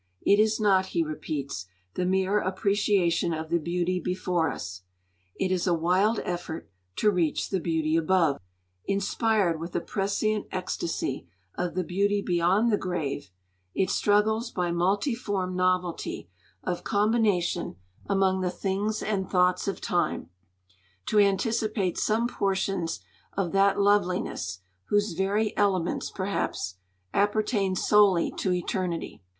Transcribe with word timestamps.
'It 0.25 0.39
is 0.39 0.59
not,' 0.59 0.87
he 0.97 1.03
repeats, 1.03 1.67
'the 1.93 2.07
mere 2.07 2.39
appreciation 2.41 3.35
of 3.35 3.51
the 3.51 3.59
beauty 3.59 3.99
before 3.99 4.49
us. 4.51 4.81
It 5.35 5.51
is 5.51 5.67
a 5.67 5.75
wild 5.75 6.19
effort 6.23 6.67
to 6.95 7.11
reach 7.11 7.51
the 7.51 7.59
beauty 7.59 7.95
above.... 7.97 8.39
Inspired 8.85 9.59
with 9.59 9.75
a 9.75 9.79
prescient 9.79 10.47
ecstasy 10.51 11.27
of 11.53 11.75
the 11.75 11.83
beauty 11.83 12.19
beyond 12.23 12.71
the 12.71 12.79
grave, 12.79 13.29
it 13.75 13.91
struggles 13.91 14.49
by 14.49 14.71
multiform 14.71 15.55
novelty 15.55 16.27
of 16.63 16.83
combination 16.83 17.75
among 18.07 18.41
the 18.41 18.49
things 18.49 19.03
and 19.03 19.29
thoughts 19.29 19.67
of 19.67 19.81
time, 19.81 20.31
to 21.05 21.19
anticipate 21.19 21.99
some 21.99 22.27
portions 22.27 23.01
of 23.37 23.51
that 23.51 23.79
loveliness 23.79 24.61
whose 24.85 25.13
very 25.13 25.55
elements, 25.55 26.09
perhaps, 26.09 26.77
appertain 27.13 27.75
solely 27.75 28.31
to 28.31 28.51
eternity.' 28.51 29.21